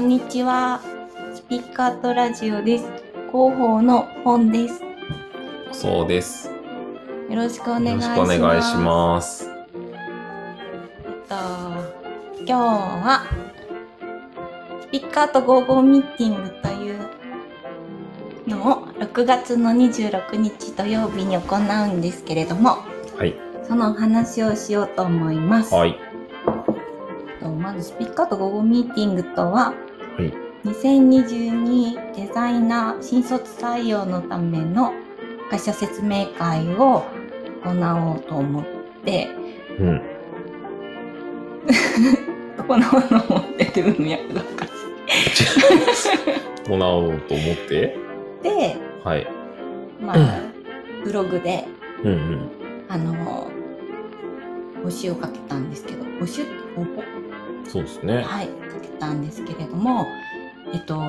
[0.00, 0.80] こんにちは。
[1.34, 2.84] スピッカートラジオです。
[3.30, 4.80] 広報の本です。
[5.72, 6.48] そうです。
[6.48, 6.54] よ
[7.28, 8.16] よろしくお願いろしします。
[8.16, 9.50] くお願いします。
[9.50, 11.34] えっと、
[12.38, 13.26] 今日は、
[14.80, 16.98] スピッカートゴーゴーミーティングという
[18.48, 22.78] のを6月の26日土曜日に行うんですけれども、
[23.18, 23.34] はい。
[23.68, 25.74] そのお話をしようと思います。
[25.74, 25.94] はい。
[27.40, 29.74] とまずスピッカートゴーゴーミーティングとは、
[30.20, 30.32] はい。
[30.64, 34.92] 2022デザイナー新卒採用のための
[35.50, 37.04] 会社説明会を
[37.64, 38.64] 行おうと思っ
[39.02, 39.28] て、
[39.78, 40.02] うん。
[42.68, 44.70] 行おうと思ってって文脈がおかし
[46.68, 47.96] 行おうと思って。
[48.40, 48.44] い。
[48.44, 49.26] で、はい。
[50.00, 50.16] まあ、
[51.02, 51.66] ブログで、
[52.04, 52.50] うんうん。
[52.88, 53.50] あの、
[54.84, 57.29] 募集をかけたんですけど、募集って応募？
[57.68, 58.22] そうですね。
[58.22, 60.06] はい、かけたんですけれども、
[60.72, 61.00] えっと、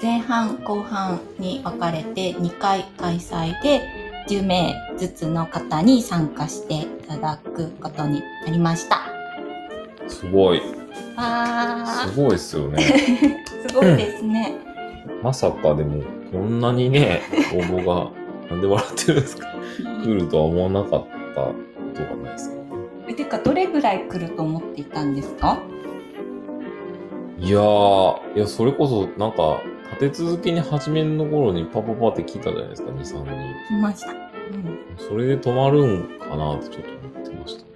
[0.00, 3.82] 前半後半に分かれて2回開催で
[4.28, 9.00] 10名ずつの方に参加していただくことになりました。
[10.08, 10.62] すごい。
[11.16, 12.82] あすごいですよね。
[12.82, 14.54] ー、 すごいですね。
[15.22, 17.22] まさかでも、こんなにね、
[17.54, 18.10] 応募が、
[18.50, 19.48] なんで笑ってるんですか
[20.04, 21.54] 来るとは思わなかったこ
[21.94, 22.61] とがないですか
[23.08, 25.58] えてか、どれぐらい来ると思っていたんですか？
[27.38, 33.14] いやー、いや、それこそ、なんか、立て続けに初めの頃にパパパって聞いたじゃないですか、2、3人。
[33.68, 34.10] 来ました。
[34.10, 34.18] うん
[34.98, 37.68] それで止まるんかなってちょっと思ってましたね。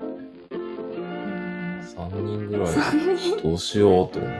[0.52, 2.74] うん3人ぐらい。
[3.42, 4.36] どうしようと思って。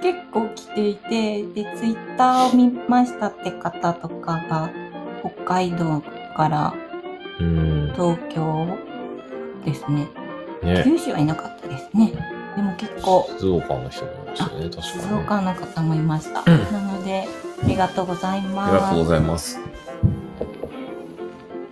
[0.00, 4.70] 結構来ていて、で、ツイッターを見ましたって方とかが、
[5.20, 6.02] 北海道
[6.36, 6.87] からうん。
[7.94, 8.78] 東京
[9.64, 10.06] ですね。
[10.62, 10.82] ね。
[10.84, 12.12] 九州はいなかったですね。
[12.56, 14.82] でも結構、静岡の人もいましたね、確かに。
[14.82, 16.40] 静岡の方もいました。
[16.50, 17.24] うんなので、
[17.62, 19.10] ありがとうございありがまとうごす。
[19.10, 19.60] ざいます。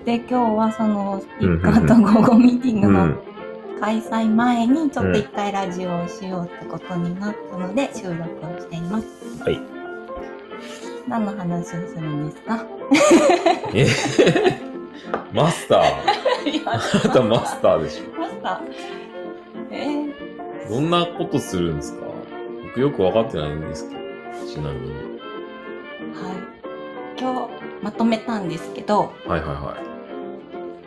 [0.05, 3.19] で、今日はそのスピーカーと午後ミーティングのうん。
[3.81, 9.07] 開催前にちょっと一回ラジオをしようってことになったので収録をしています。
[9.43, 9.61] はい。
[11.07, 12.65] 何の話をするんですか？
[13.75, 14.66] え？
[15.37, 15.85] マスター。
[16.65, 18.59] あなたマスターでしマスター。
[19.71, 20.71] えー、ょ。
[20.71, 22.07] どんなことするんですか？
[22.65, 24.01] 僕よくわかってないんですけど、
[24.51, 24.95] ちなみに。
[24.95, 25.09] はい。
[27.21, 27.53] 今日
[27.83, 29.77] まとめたんですけど、はいはいは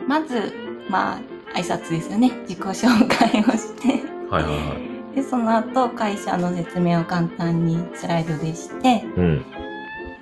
[0.08, 0.52] まず、
[0.88, 1.20] まあ、
[1.54, 2.32] 挨拶ですよね。
[2.48, 3.90] 自己紹介をして、い。
[4.28, 4.58] はいはいは
[5.12, 5.14] い。
[5.14, 9.44] で、その後、会社の説明を簡単にスライドでして、うん。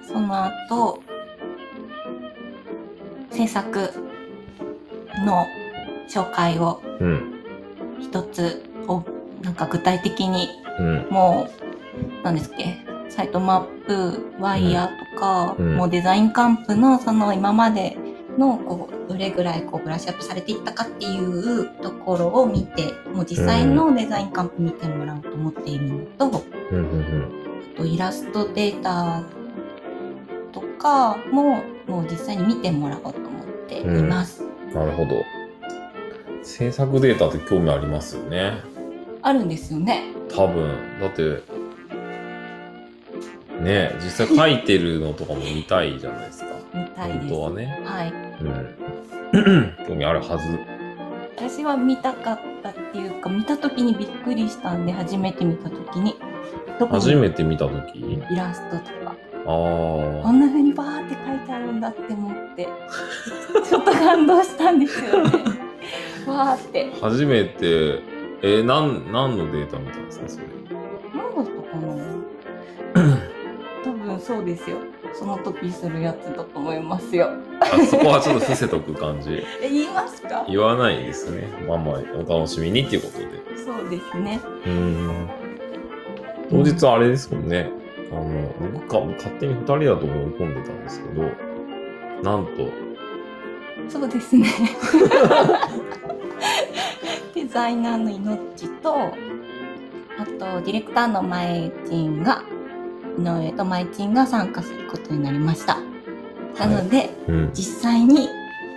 [0.06, 1.02] その後、
[3.30, 3.90] 制作
[5.24, 5.46] の
[6.08, 7.34] 紹介をうん。
[8.00, 9.02] 一つを、
[9.42, 10.48] なんか具体的に、
[10.78, 11.06] うん。
[11.10, 17.96] もう、何ですっけ、サイトマップ、ワイヤーとか、うんもうデザインカンプのその今まで
[18.38, 26.44] のこうどれぐらいこうブラッシュアップされていったかっていうところを見て、もう実際のデザインカンプ見てもらおうと思っているのと。
[27.76, 29.22] あとイラストデータ
[30.52, 34.47] とかももう実際に見てもらおうと思っています。
[34.68, 34.74] うん。
[34.74, 35.24] なるほど。
[36.42, 38.60] 制作データって興味ありますよね。
[39.22, 40.04] あるんですよね。
[40.28, 40.76] 多分。
[41.00, 41.42] だって、
[43.60, 46.48] ね実際書いてるのとかも見たいじゃないですか。
[46.74, 47.18] 見たいです。
[47.20, 47.82] 本当はね。
[47.84, 48.12] はい。
[49.32, 49.74] うん。
[49.88, 50.78] 興味あるはず。
[51.36, 56.16] 私は見たかったっていうか見た時にびっくりしたんで初めて見た時に
[56.90, 60.30] 初めて見たときイラストとかあこあ。
[60.30, 62.68] んな風にバーって書いてあるんだって思って
[63.68, 65.30] ちょっと感動したんですよね
[66.26, 68.00] わーって初めて、
[68.42, 70.44] えー、なん、何のデータ見たんですか、それ？
[71.14, 71.54] 何だっ
[72.92, 73.18] たかな？
[73.84, 74.76] 多分そうですよ
[75.14, 77.30] その時するやつだと思いますよ
[77.60, 79.42] あそこはちょっと伏せとく感じ。
[79.62, 80.44] え言いますか？
[80.48, 81.48] 言わないですね。
[81.66, 81.96] まあまあ、
[82.26, 83.24] お楽しみにっていうことで。
[83.64, 85.28] そうですねうーん。
[86.50, 87.70] 当日あれですもんね。
[88.10, 91.22] あの、僕か勝手に二人だと思い込んでたんですけど、
[92.22, 92.52] なんと、
[93.88, 94.46] そうですね。
[97.34, 98.94] デザイナーの命と
[100.18, 102.42] あとディレクターの前陣が
[103.16, 105.78] 井上と前陣が参加することになりました。
[106.58, 107.50] なので、うん。
[107.54, 108.28] 実際に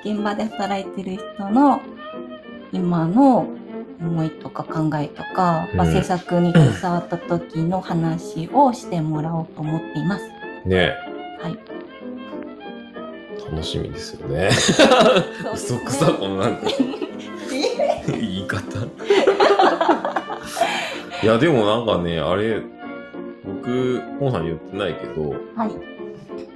[0.05, 1.81] 現場で働いてる人の
[2.71, 3.47] 今の
[4.01, 10.25] 思いとか考えとか、まあ、うん制作に携わった時の話をしてもらおうと思っています。
[10.65, 10.95] ね
[11.39, 11.57] はい。
[13.51, 14.50] 楽しみですよね。
[15.53, 16.68] 嘘くさ、このなんか、
[18.07, 18.62] 言い方。
[21.24, 22.62] いや、でもなんかね、あれ、
[23.45, 25.71] 僕、ポンさんに言ってないけど、はい。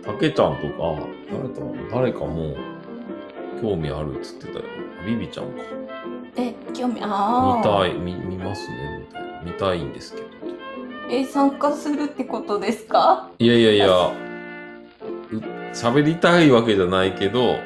[0.03, 0.95] たけちゃんとか、
[1.31, 1.61] 誰か、
[1.91, 2.55] 誰かも、
[3.61, 4.65] 興味あるっつってたよ。
[5.05, 5.61] ビビちゃんか。
[6.37, 7.57] え、興味、ああ。
[7.57, 9.41] 見たい、見、見ますね、みたいな。
[9.41, 10.27] 見たいんですけど。
[11.09, 13.29] え、参加するってことですか？
[13.39, 14.11] いやいやいや、う
[15.73, 17.57] 喋りたいわけじゃないけど、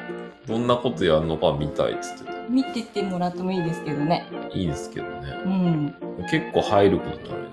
[0.46, 2.32] どんなことやるのか見たいっつってた。
[2.48, 4.26] 見ててもらってもいいですけどね。
[4.52, 5.42] いいですけどね。
[5.44, 5.94] うん。
[6.30, 7.48] 結構入ることになるね。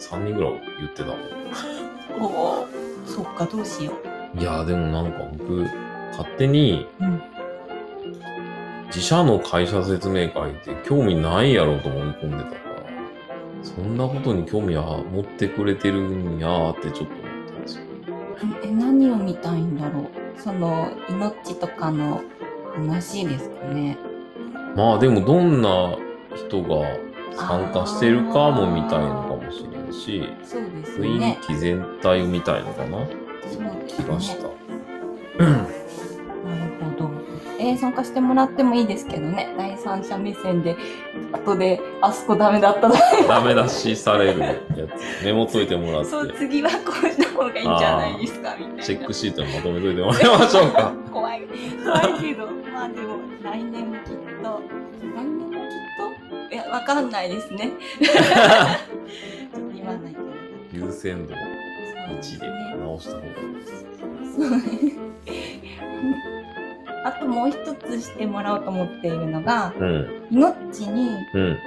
[0.00, 1.16] その3人ぐらい言ってたもん。
[2.20, 2.26] お
[2.62, 2.68] お。
[3.06, 3.92] そっか、どうしよ
[4.38, 5.66] いや、でもなんか僕、
[6.12, 7.22] 勝手に、うん
[8.92, 17.06] 自社の会社説明会って興味ないやろうと思い込んでたから、そんなことに興味は持ってくれてるんやーってちょっと思っ
[17.46, 17.82] たんですよ。
[17.84, 18.66] う。
[18.66, 20.06] え、何を見たいんだろう？
[20.36, 22.22] その、命とかの
[22.74, 23.96] 話ですかね。
[24.74, 25.96] まあでもどんな
[26.34, 26.98] 人が
[27.36, 31.46] 参加してるかも見たいのかもしれんし、そうです雰ね囲。
[31.46, 32.98] 気全体を見たいのかな？
[33.52, 34.40] そうです気がしね。
[35.38, 35.70] た。
[37.74, 37.76] なるほど。
[37.76, 39.54] えー参加してもらってもいいですけどね。
[39.56, 40.76] 第三者目線で、
[41.32, 42.94] 後で、あそこダメだったな。
[43.28, 44.54] ダメ出しされるや
[45.20, 48.82] つ、メモっといてもらって、そう、次はこうした方がいいんじゃないですか、みたいな。
[48.82, 50.92] チェックシートにまとめといてもらいましょうか。
[51.12, 51.42] 怖い。
[51.84, 54.12] 怖いけど、まあでも、来年もきっ
[54.42, 54.60] と、
[55.00, 55.68] 来年もきっ
[56.50, 57.72] と、いや、わかんないですね。
[58.00, 60.20] ちょっと言わないと。
[60.72, 61.40] 優先度そ
[62.12, 62.76] うです1でね。
[62.80, 63.86] 直した方がいいです。
[64.36, 65.39] そうね。
[67.04, 70.26] あともう一つしてもらおうと思っているのが、うん。
[70.30, 71.58] イノッチにうん。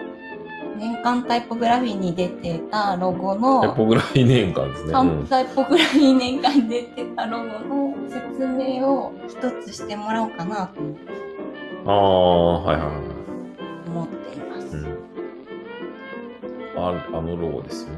[0.77, 4.93] 年間タイポグラフィーに出てたロゴエの、ポグラフィー年間ですね。
[4.93, 5.27] うん。
[5.27, 10.81] タイポグラフィー年間に出てたロゴの説明を一つしてもらおうかなと
[11.85, 12.95] ああ、はいはいはい。
[13.87, 14.77] 思っています。
[14.77, 14.97] うん。
[16.77, 17.95] ああのロゴですよね。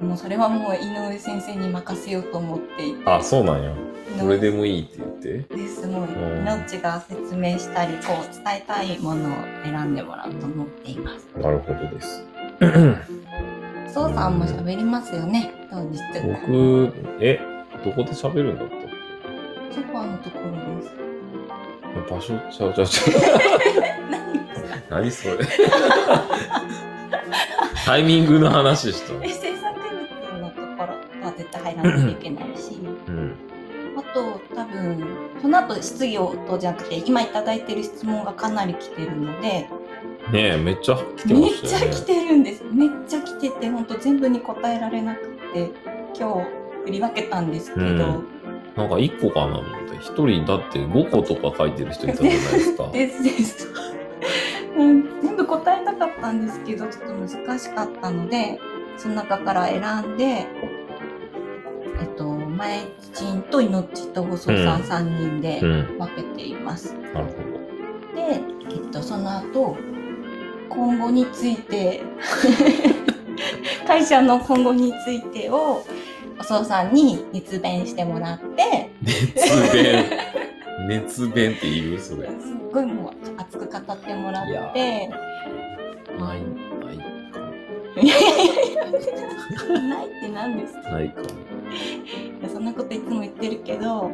[0.00, 3.02] もうそれはもう井上先生に任せようと思っていて。
[3.04, 3.70] あ、そうなんや。
[3.70, 3.74] 井
[4.18, 5.54] 上これでもいいって言って。
[6.58, 6.74] です。
[6.74, 9.32] もう、ん命が説明したり、こう、伝えたいものを
[9.64, 11.26] 選んでもらおうと思っています。
[11.40, 12.24] なるほどです。
[13.92, 15.98] そうさんも喋りますよね、当日。
[16.22, 17.40] 僕、え、
[17.84, 18.78] どこで喋るんだったっ
[19.72, 20.50] ソファーのところ
[20.80, 20.94] です。
[21.92, 22.38] け場所？
[22.50, 23.08] ちゃうちゃうちゃう。
[25.02, 25.38] 何それ？
[27.84, 29.14] タイミングの話した。
[29.24, 33.34] え、制作物のところは絶対入らなきゃいけないし、うん。
[33.96, 35.04] あと、多分、
[35.42, 39.68] その後質疑応答じゃなくて、今いただいてる質問がかなり来てるので、
[40.32, 41.52] ねえ、めっちゃ来てまめっ。
[41.60, 42.64] ちゃ来てるんです。
[42.72, 45.70] めっちゃ来てて、ほんと全部に答えられなくて、
[46.16, 46.50] 今日
[46.84, 48.26] 振り分けたんですけど、うん
[48.76, 52.88] なんか1個かなと思って、1人だって5個とか書いてる人いたじゃないですか。
[52.92, 53.68] で すです。
[54.76, 58.60] うん 全部答えたかったんですけど、ちょっと難しかったので、
[58.96, 60.59] その中から選んで、えっと、
[62.60, 62.84] 前
[63.14, 65.98] 人と命と細さんうん3人でうん。
[65.98, 66.94] 分けています。
[67.14, 67.32] なるほ
[68.14, 68.40] で、
[68.70, 69.76] えっと、その後、
[70.68, 72.02] 今後について、
[73.86, 75.82] 会社の今後についてを、
[76.38, 79.06] 細さんに熱弁してもらって、ど。
[79.06, 80.04] 熱弁。
[80.88, 82.26] 熱弁って言うそれ。
[82.28, 85.08] すっごいもう熱く語ってもらって、
[86.18, 86.42] ない、
[86.84, 87.40] ないか
[88.00, 88.28] いやいや
[88.64, 88.84] いや、
[89.80, 90.88] ないって何ですか？
[90.90, 90.94] も。
[90.96, 91.28] ないかも。
[92.48, 94.10] そんなこといつも言ってるけど、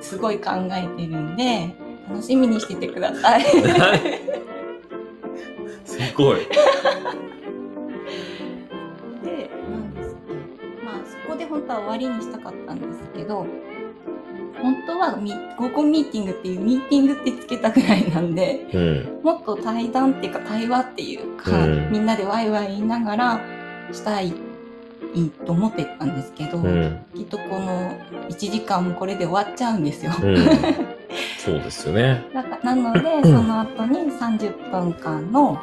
[0.00, 1.74] すごい考えてるんで、
[2.08, 3.44] 楽しみにしててください。
[5.84, 6.40] すごい。
[9.22, 10.18] で、なんですね。
[10.84, 13.46] まあ、そこで本当は終わりにしたかったんですけど、
[14.60, 19.20] 本当はミ合コンミーティングっていうミーティングってつけたぐらいなんで、うん。
[19.22, 23.40] もっと対談っていうか対話っていうか、うんみんなでワイワイ言いながら
[23.92, 24.32] したい
[25.14, 27.04] いいと思ってたんですけど、うん。
[27.14, 27.90] きっとこの
[28.28, 30.12] 1時間もこれで終わっちゃうんですよ。
[30.22, 30.36] うん。
[31.38, 32.24] そうですよね。
[32.62, 35.58] なので、 その後に30分間の、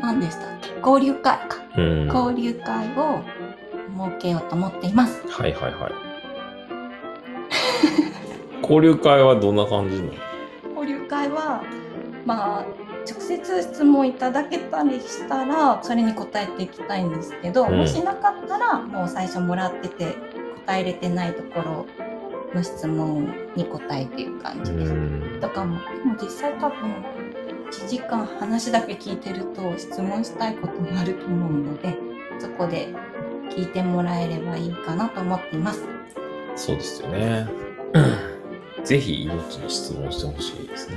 [0.00, 0.70] 何でしたっけ？
[0.86, 1.56] 交流会か。
[1.76, 2.08] うん。
[2.08, 3.22] は交流会を
[4.06, 5.22] 設けようと思っています。
[5.26, 5.72] いはいはい。
[8.62, 10.12] 交流会はどんな感じなの？
[10.76, 11.62] 交流会は、
[12.24, 12.64] まあ、
[13.08, 20.16] 直接質問いただけたりしたら、それに答えていきたいんですけど、うんもしなかったら、もう最初もらってて
[20.66, 21.86] 答えれてないところ
[22.54, 24.92] の質問に答えていく感じです。
[24.92, 25.38] ん。
[25.40, 26.92] とかも、でも実際多分、
[27.70, 31.96] 1時間話だけ聞いてると質問したいこともあると思うので、
[32.38, 32.88] そこで
[33.50, 35.82] 聞いてもらえればいいかなと思っています。
[36.56, 37.48] そうですよね。
[38.84, 40.96] ぜひ命に質問してほしいですね。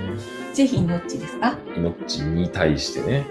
[0.54, 1.58] ぜひ命ですか？
[1.76, 3.26] 命に対してね。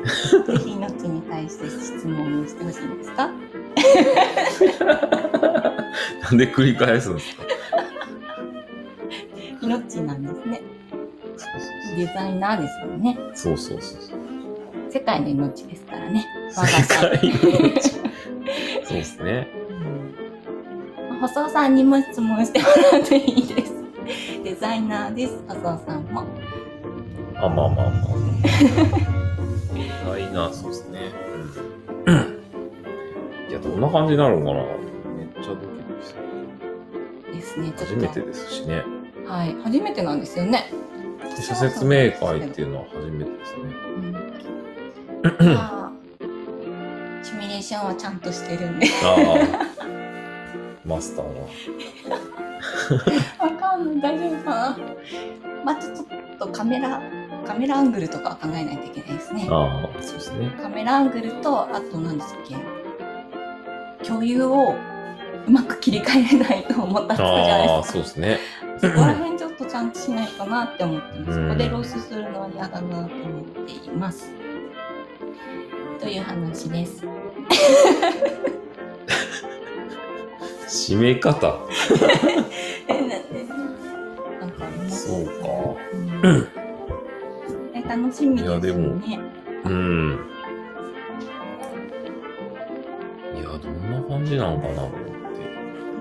[0.46, 3.30] ぜひ命に対して質問をしてほしいんですか？
[6.22, 7.42] なんで繰り返すんですか？
[9.62, 10.60] 命なんですね。
[11.96, 13.18] デザイナーですもんね。
[13.34, 14.18] そうそうそうそう。
[14.90, 16.26] 世界の命ですからね。
[16.50, 17.90] 世界の命。
[17.90, 17.98] そ
[18.90, 19.48] うですね。
[19.70, 23.69] うん細尾さんにも質問してもらっていいです。
[24.50, 26.24] デザイナーです、細尾さんも。
[27.36, 27.90] あ、まあまあまあ。
[29.72, 31.12] デザイナー、そうですね。
[32.06, 32.16] うん。
[33.48, 34.64] いや、どんな感じになるのかな
[35.14, 37.32] めっちゃドキドキする。
[37.32, 37.72] ですね。
[37.76, 38.82] 初めてですしね。
[39.24, 40.72] はい、初めてなんですよね。
[41.36, 43.62] で社説明会っていうのは初めてですね。
[45.38, 45.54] うん。
[45.54, 45.92] まあ、
[47.22, 48.88] シミュレーションはちゃんとしてるんで。
[49.04, 49.70] ああ。
[50.84, 52.39] マスターが。
[53.38, 54.78] わかんない、大丈夫かな。
[55.64, 55.94] まあ、ちょっ
[56.38, 57.00] とカメラ、
[57.46, 59.46] カメラアングルとかは考えないといけないですね。
[59.50, 60.50] ああ、そうですね。
[60.62, 62.56] カメラアングルと、あと何ですっけ
[64.06, 64.74] 共有を
[65.46, 67.92] うまく切り替えれないと思ったじゃないああ、ですか。
[67.92, 68.38] そうですね。
[68.80, 71.38] そこら辺ちょっとちゃんとしないとなって思ってます。
[71.40, 73.08] うんそこでロスするのは嫌だなと思っ
[73.66, 74.30] ています。
[76.00, 77.04] という話です。
[80.70, 81.58] 締め方。
[82.86, 83.44] えなんで
[84.40, 85.32] なんかありますそうか。
[86.22, 86.48] うん
[87.74, 89.18] え楽しみですよいやでもね。
[89.64, 90.18] うん。
[93.34, 95.00] いや、どんな感じなんかなと思って。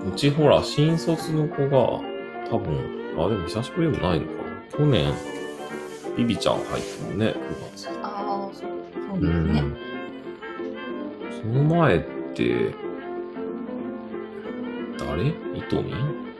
[0.08, 2.00] うちほら、新卒の子が、
[2.48, 2.72] 多分、
[3.18, 4.50] あ、でも久しぶりでもないのかな。
[4.78, 5.12] 去年、
[6.16, 7.34] ビビちゃん入ってるね、9
[7.76, 7.88] 月。
[8.02, 9.60] ああ、そうですね。
[9.62, 9.76] ん。
[11.42, 12.00] その前っ
[12.34, 12.89] て、
[15.20, 16.30] 誰イトミン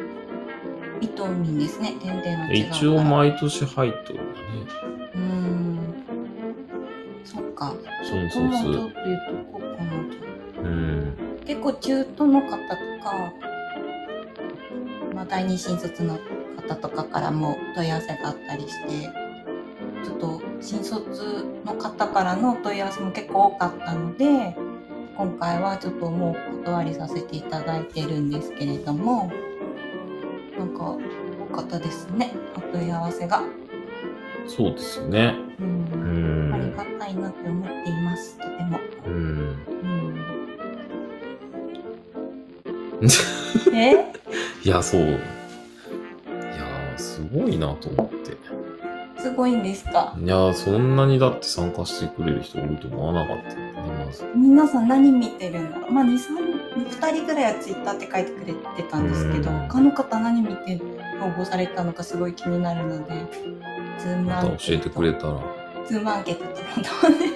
[1.03, 1.93] 伊藤民ですね。
[2.01, 2.53] 点々の。
[2.53, 4.47] 一応毎年入っとるんだね。
[5.15, 5.79] うーん。
[7.25, 7.75] そっか。
[8.03, 8.95] 新そもちょっ卒。
[8.95, 10.63] と言うとこうかなと。
[10.63, 11.15] うん。
[11.45, 13.33] 結構中途の方とか、
[15.15, 16.19] まあ、第二新卒の
[16.69, 19.11] 方とかからも問い合わせがあったりして
[20.05, 24.57] ちょっと新卒の方からの問い合わせも結構多かったので
[25.17, 29.31] 今回はちょっともうお断りさせていただいてるんですけれども
[30.59, 30.97] なんか
[31.51, 33.43] 多かったですねお問い合わせが。
[34.47, 35.35] そうですよね。
[35.61, 36.55] う、うんん。
[36.55, 38.81] ありがたいなって思っていますとても。
[39.07, 39.57] うん。
[43.01, 43.09] うん、
[43.75, 44.13] え？
[44.65, 45.01] いや、そう。
[45.03, 48.37] いやー、すごいなと思って。
[49.19, 50.17] すごいんですか？
[50.19, 54.25] いやー、そんなにだって参加してくれる人おると思わなかったんでね、まず。
[54.35, 55.93] 皆さん何見てるんだろう？
[55.93, 56.50] まあ2、3、
[56.87, 60.81] 2人ぐらいはツイッターって書いてくれてたんですけど、うん他の方何見て
[61.21, 63.27] 応募されたのかすごい気になるので、
[63.99, 64.59] ズームまアンケート。
[64.59, 65.41] た教えてくれたら。
[65.87, 66.69] ズームアンケートってな
[67.09, 67.31] んね。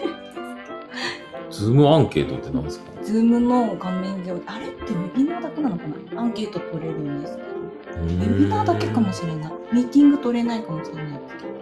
[1.51, 3.03] ズームアンケートって何ですか？
[3.03, 4.69] ズームの画面上で、あれ？
[4.69, 5.85] ってウェビナーだけなのか
[6.15, 6.23] な？
[6.23, 7.49] アンケート取れるんですけど、
[8.01, 9.53] ウウェビナーだけかもしれない。
[9.73, 11.55] ミーティング取れないかもしれないですけど。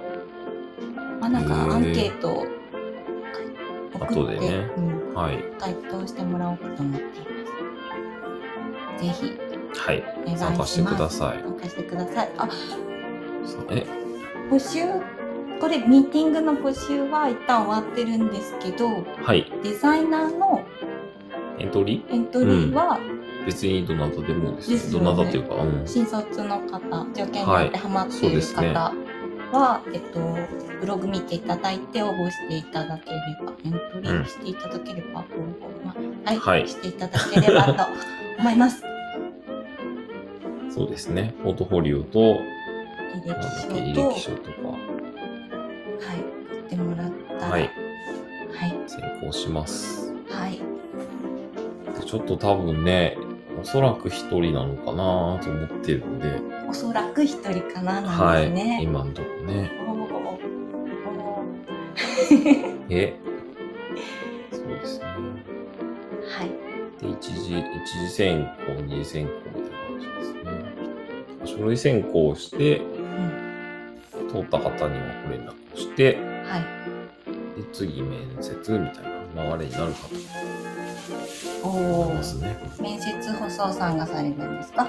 [1.21, 2.47] まあなんかアンケートを
[3.95, 5.43] 送って、後でねうん、はい。
[5.59, 7.42] 回答してもらおうかと思っています。
[9.03, 9.39] ぜひ
[9.75, 10.05] はい。
[10.37, 11.43] 参加してください。
[11.43, 12.31] 参加してください。
[12.37, 12.53] あ、さ
[13.71, 13.87] え、
[14.51, 14.81] 募集、
[15.61, 18.89] これミーティングの募集は一旦終わってるんですけど、
[19.25, 19.51] はい。
[19.63, 20.65] デザイナーの
[21.59, 24.77] エントリエントリーはー別にどなたでもですね。
[24.77, 25.83] ですよねどなたっていうか、うん。
[25.87, 28.93] 新卒の方、条件にはい当てはまってそいうるですね方
[29.53, 30.21] は、えっと、
[30.81, 35.95] ブログ見ていただいて応募していただければ、エントリーしていただければ、応募ま
[36.25, 37.85] はい、はいしていただければと
[38.39, 38.85] 思います。
[40.75, 41.35] そうですね。
[41.43, 42.41] ポートフォリオと、履
[43.27, 47.71] 歴書と、履歴書とか、はい、送ってもらったら、はい、はい、
[48.87, 50.15] 先行します。
[50.31, 50.53] はい、
[52.01, 53.19] でちょっと多分ね、
[53.61, 58.81] おそらく一人なのかなと思ってるんで、おそらく一人かななはい、んですね。
[58.83, 59.71] 今のとこね。
[59.87, 60.39] おーお
[62.89, 63.15] え、
[64.51, 65.07] そうですね。
[65.07, 65.11] ー
[66.39, 66.49] はい、
[66.99, 69.62] で、一次、一次選考、二次選考
[71.57, 72.83] 書類選考をして、う
[74.25, 76.17] ん、通った方にはご連絡をして、
[76.47, 77.61] はい。
[77.61, 79.05] で、次面接みたい
[79.37, 79.99] な流れになるか
[81.63, 82.57] おと思いおま、すね。
[82.81, 84.89] 面接舗装さんがされるんですか？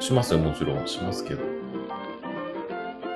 [0.00, 0.86] しますよ、もちろん。
[0.86, 1.42] しますけど。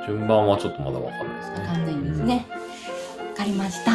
[0.07, 1.57] 順番はちょっとまだわかんないですね。
[1.59, 2.47] わかんないですね。
[3.19, 3.91] わ、かりました。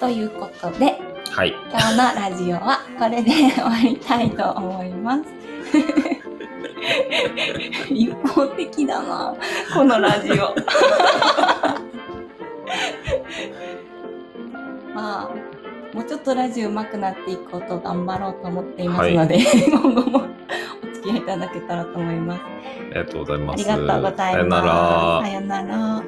[0.00, 1.32] ということで、うん。
[1.32, 1.54] はい。
[1.70, 5.24] 今日のラジオはこれで終わりたいと思います。
[7.90, 9.34] 一方的だな、
[9.74, 10.36] このラジオ。
[14.94, 15.30] まあ、
[15.92, 19.38] もうちょっとラジオ上手くなっていくことを頑張ろうと思っていますので、
[19.68, 20.22] 今後も
[20.82, 22.40] お付き合いいただけたらと思います。
[22.42, 22.46] あ
[22.88, 23.60] りがとうございます。
[23.60, 24.34] ありがとうございます。
[24.34, 25.28] さよならさ。
[25.28, 26.02] よなら。